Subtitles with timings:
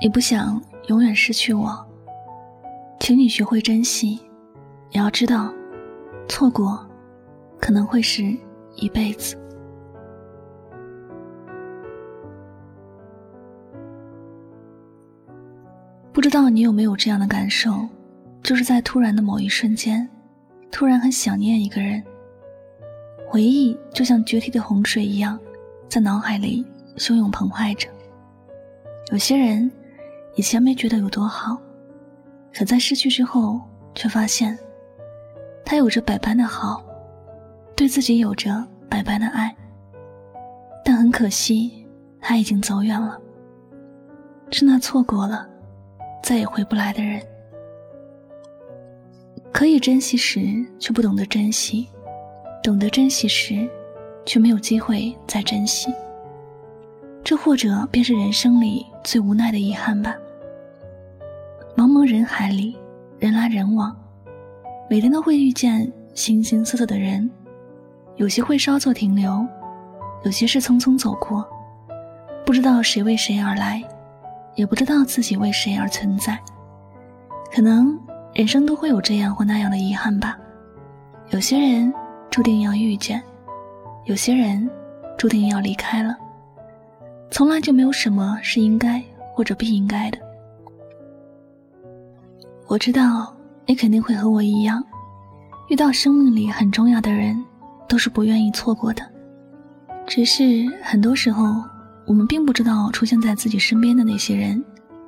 [0.00, 1.86] 也不想永远失去我，
[3.00, 4.20] 请你学会珍惜。
[4.90, 5.52] 也要知道，
[6.28, 6.88] 错过
[7.60, 8.22] 可能会是
[8.76, 9.36] 一辈子。
[16.12, 17.86] 不知道你有没有这样的感受，
[18.42, 20.08] 就是在突然的某一瞬间，
[20.70, 22.02] 突然很想念一个人，
[23.26, 25.38] 回忆就像决堤的洪水一样，
[25.88, 26.64] 在脑海里
[26.96, 27.88] 汹涌澎湃着。
[29.10, 29.68] 有些人。
[30.34, 31.58] 以前没觉得有多好，
[32.52, 33.60] 可在失去之后，
[33.94, 34.56] 却发现
[35.64, 36.84] 他有着百般的好，
[37.74, 39.54] 对自己有着百般的爱。
[40.84, 41.86] 但很可惜，
[42.20, 43.20] 他已经走远了，
[44.50, 45.46] 是那错过了，
[46.22, 47.20] 再也回不来的人。
[49.52, 50.40] 可以珍惜时，
[50.78, 51.88] 却不懂得珍惜；
[52.62, 53.68] 懂得珍惜时，
[54.24, 55.92] 却没有机会再珍惜。
[57.24, 60.14] 这或者便是人生里最无奈的遗憾吧。
[61.76, 62.76] 茫茫人海里，
[63.18, 63.96] 人来人往，
[64.90, 67.30] 每天都会遇见形形色色的人，
[68.16, 69.46] 有些会稍作停留，
[70.24, 71.46] 有些是匆匆走过，
[72.44, 73.82] 不知道谁为谁而来，
[74.56, 76.38] 也不知道自己为谁而存在。
[77.54, 77.98] 可能
[78.34, 80.36] 人生都会有这样或那样的遗憾吧。
[81.30, 81.92] 有些人
[82.28, 83.22] 注定要遇见，
[84.04, 84.68] 有些人
[85.16, 86.16] 注定要离开了。
[87.30, 89.02] 从来就没有什么是应该
[89.34, 90.18] 或者不应该的。
[92.66, 93.34] 我知道
[93.66, 94.82] 你肯定会和我一样，
[95.68, 97.42] 遇到生命里很重要的人，
[97.88, 99.02] 都是不愿意错过的。
[100.06, 101.62] 只是很多时候，
[102.06, 104.62] 我们并不知道出现在自己身边的那些人，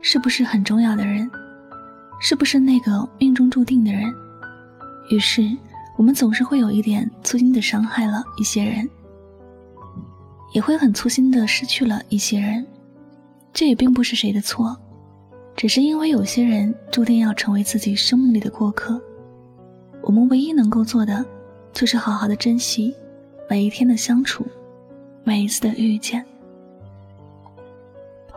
[0.00, 1.30] 是不是很重要的人，
[2.20, 4.12] 是不是那个命中注定的人。
[5.10, 5.48] 于是，
[5.96, 8.88] 我们总是会有一点粗心的伤害了一些人，
[10.52, 12.66] 也会很粗心的失去了一些人。
[13.52, 14.76] 这也并不是谁的错。
[15.56, 19.00] 只是因为有些人注定要成为自己生命里的过客，
[20.02, 21.24] 我们唯一能够做的，
[21.72, 22.94] 就是好好的珍惜
[23.48, 24.46] 每一天的相处，
[25.24, 26.22] 每一次的遇见。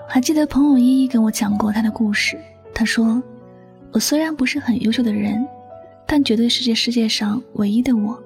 [0.08, 2.40] 还记得朋友依依跟我讲过她的故事，
[2.74, 3.22] 她说
[3.92, 5.46] ：“我虽然不是很优秀的人，
[6.08, 8.18] 但绝对是这世界上唯一的我。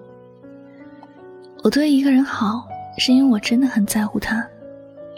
[1.64, 2.68] 我对一个人好，
[2.98, 4.46] 是因为我真的很在乎他，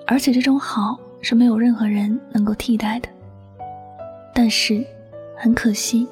[0.08, 3.10] 而且这种好是没有任何人能够替代的。”
[4.34, 4.86] 但是，
[5.38, 6.08] 很可惜，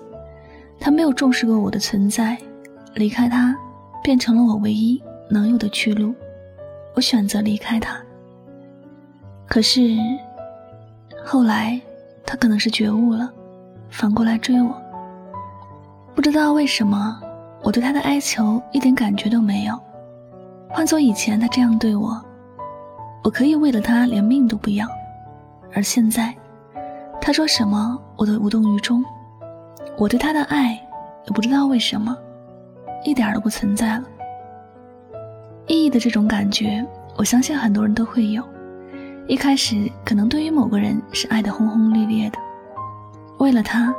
[0.80, 2.38] 他没有重视过我的存在，
[2.94, 3.56] 离开他，
[4.02, 6.14] 变成了我唯一能有的去路。
[6.96, 8.00] 我选择离开他。
[9.46, 9.98] 可是，
[11.26, 11.80] 后来，
[12.26, 13.32] 他可能是觉悟了，
[13.90, 14.74] 反过来追我。
[16.16, 17.20] 不知道为什么，
[17.62, 19.78] 我对他的哀求一点感觉都没有。
[20.74, 22.20] 换做以前，他这样对我，
[23.24, 24.88] 我可以为了他连命都不要。
[25.74, 26.34] 而现在。
[27.26, 29.02] 他说什么，我都无动于衷。
[29.98, 30.74] 我对他的爱，
[31.26, 32.14] 也不知道为什么，
[33.06, 34.04] 一点都不存在了。
[35.68, 36.86] 意义的这种感觉，
[37.16, 38.44] 我相信很多人都会有。
[39.26, 42.38] 一开始，可能对于某个人是爱的轰轰烈烈的，
[43.38, 43.96] 为了他，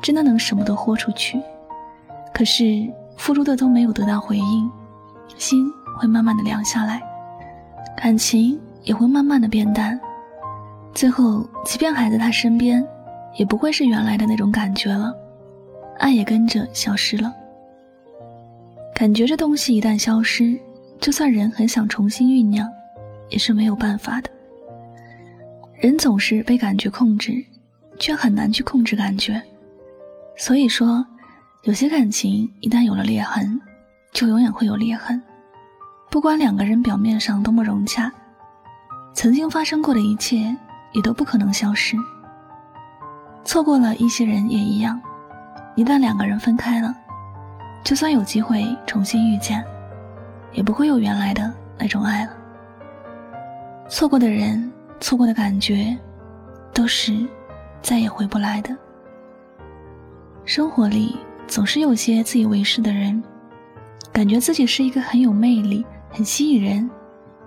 [0.00, 1.42] 真的能什么都豁出去。
[2.32, 4.70] 可是，付出的都没有得到回应，
[5.36, 5.68] 心
[5.98, 7.02] 会慢慢的凉下来，
[7.96, 9.98] 感情也会慢慢的变淡。
[10.94, 12.84] 最后，即便还在他身边，
[13.36, 15.14] 也不会是原来的那种感觉了，
[15.98, 17.34] 爱也跟着消失了。
[18.94, 20.58] 感觉这东西一旦消失，
[21.00, 22.68] 就算人很想重新酝酿，
[23.28, 24.30] 也是没有办法的。
[25.74, 27.44] 人总是被感觉控制，
[27.98, 29.40] 却很难去控制感觉。
[30.36, 31.06] 所以说，
[31.62, 33.60] 有些感情一旦有了裂痕，
[34.12, 35.22] 就永远会有裂痕，
[36.10, 38.12] 不管两个人表面上多么融洽，
[39.12, 40.56] 曾经发生过的一切。
[40.92, 41.96] 也都不可能消失。
[43.44, 44.98] 错过了一些人也一样，
[45.74, 46.94] 一旦两个人分开了，
[47.84, 49.62] 就算有机会重新遇见，
[50.52, 52.32] 也不会有原来的那种爱了。
[53.88, 55.96] 错过的人，错过的感觉，
[56.72, 57.14] 都是
[57.82, 58.74] 再也回不来的。
[60.46, 63.22] 生活里总是有些自以为是的人，
[64.10, 66.88] 感觉自己是一个很有魅力、很吸引人，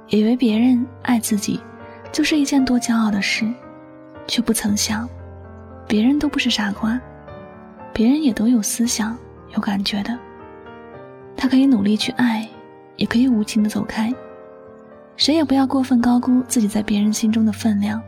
[0.08, 1.60] 以为别人爱自己
[2.12, 3.46] 就是一件多骄傲的事，
[4.28, 5.08] 却不曾想，
[5.88, 7.00] 别人都不是傻瓜，
[7.94, 9.18] 别人也都有思想、
[9.56, 10.18] 有感觉的。
[11.36, 12.48] 他可以努力去爱，
[12.98, 14.14] 也可以无情的走开。
[15.18, 18.02] 谁也不要过分高估自己在别人心中的分量，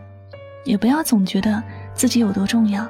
[0.63, 1.61] 也不要总觉得
[1.93, 2.87] 自己有多重要。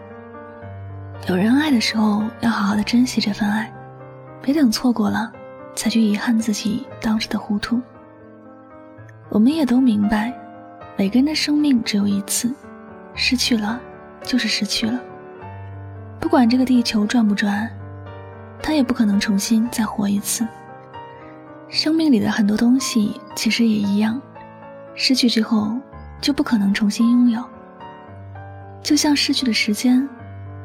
[1.28, 3.72] 有人爱的时候，要好好的珍惜这份爱，
[4.42, 5.32] 别等错过了，
[5.76, 7.82] 才去遗憾自己当时的糊涂。
[9.30, 10.34] 我们也都明白，
[10.98, 12.54] 每个人的生命只有一次，
[13.14, 13.80] 失去了
[14.24, 15.00] 就是失去了。
[16.20, 17.70] 不管这个地球转不转，
[18.62, 20.48] 他也不可能重新再活一次。
[21.70, 24.22] 生命里的很多东西其实也一样，
[24.96, 25.76] 失去之后
[26.22, 27.44] 就不可能重新拥有。
[28.82, 30.08] 就像失去的时间。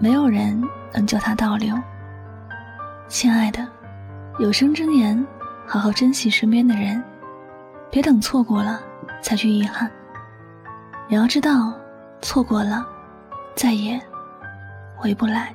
[0.01, 0.63] 没有人
[0.95, 1.77] 能叫它倒流。
[3.09, 3.67] 亲爱的，
[4.39, 5.27] 有生之年，
[5.67, 7.03] 好好珍惜身边的人，
[7.91, 8.81] 别等错过了
[9.21, 9.91] 才去遗憾。
[11.09, 11.75] 你要知道，
[12.23, 12.87] 错过了，
[13.57, 14.01] 再也
[14.97, 15.53] 回不来。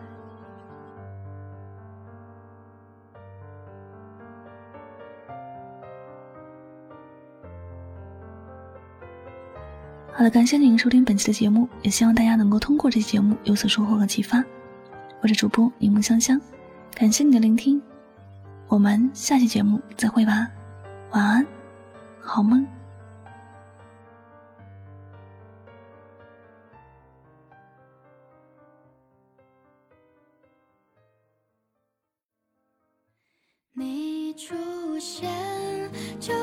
[10.12, 14.44] 好了，感谢您收听本期的节目，也希望大家能够通过这期节目有所收获和启发。
[15.22, 16.38] 我是主播柠檬香香，
[16.94, 17.82] 感谢你的聆听，
[18.74, 20.50] 我们下期节目再会吧，
[21.12, 21.46] 晚安，
[22.20, 22.66] 好梦。
[33.74, 34.56] 你出
[35.00, 35.30] 现，
[36.20, 36.34] 就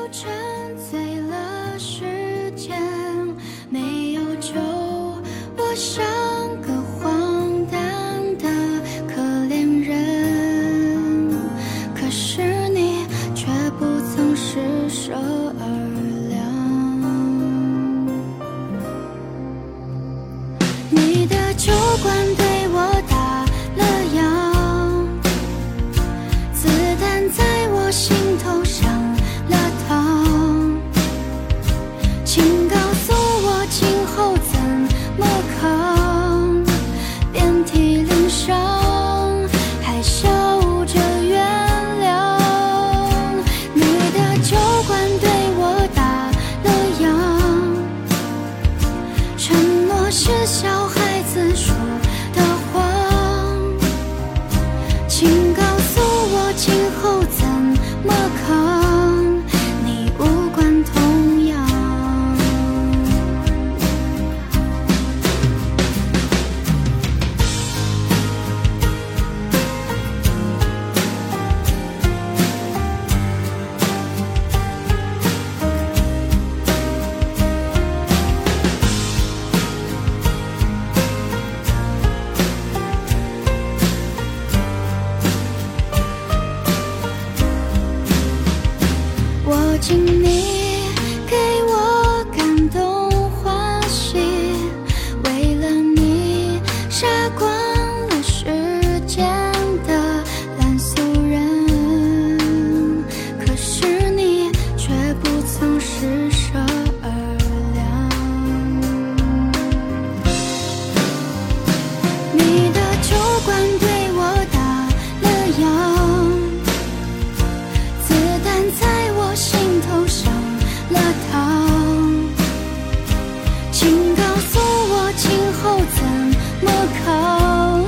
[126.61, 126.71] 魔
[127.03, 127.83] 抗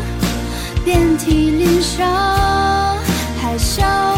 [0.84, 2.08] 遍体鳞伤
[3.40, 4.13] 还笑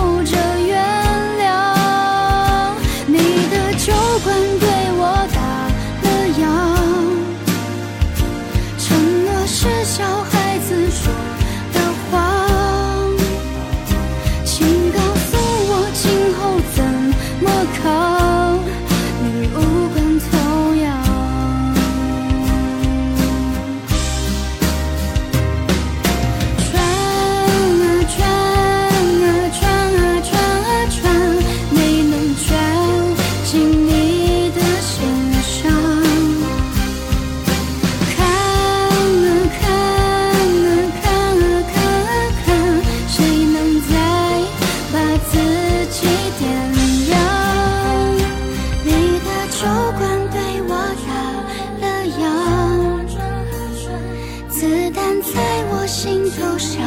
[55.87, 56.81] 心头上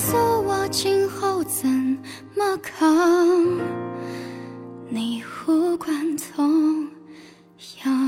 [0.00, 1.68] 诉我今后怎
[2.34, 3.60] 么扛？
[4.88, 6.88] 你无关痛
[7.84, 7.99] 痒。